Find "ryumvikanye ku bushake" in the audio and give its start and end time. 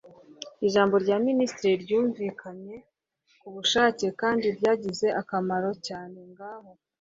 1.83-4.05